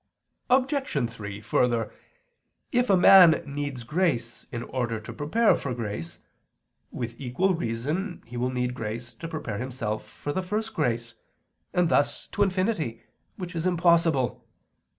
[0.49, 1.09] Obj.
[1.11, 1.93] 3: Further,
[2.71, 6.17] if a man needs grace in order to prepare for grace,
[6.89, 11.13] with equal reason will he need grace to prepare himself for the first grace;
[11.71, 13.03] and thus to infinity,
[13.35, 14.43] which is impossible.